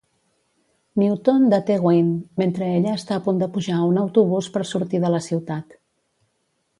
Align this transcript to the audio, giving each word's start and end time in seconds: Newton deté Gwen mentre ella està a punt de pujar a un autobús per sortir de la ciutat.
Newton 1.01 1.43
deté 1.53 1.75
Gwen 1.83 2.07
mentre 2.41 2.71
ella 2.79 2.95
està 3.01 3.19
a 3.21 3.23
punt 3.27 3.43
de 3.43 3.49
pujar 3.57 3.77
a 3.81 3.85
un 3.91 4.01
autobús 4.05 4.49
per 4.57 4.65
sortir 4.71 5.03
de 5.05 5.13
la 5.17 5.21
ciutat. 5.27 5.77